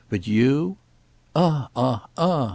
But 0.09 0.25
you?" 0.25 0.77
"Ah, 1.35 1.69
ah, 1.75 2.07
ah!" 2.17 2.49